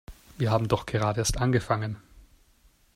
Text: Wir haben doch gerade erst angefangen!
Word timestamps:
Wir 0.35 0.49
haben 0.49 0.67
doch 0.67 0.87
gerade 0.87 1.19
erst 1.21 1.37
angefangen! 1.37 2.01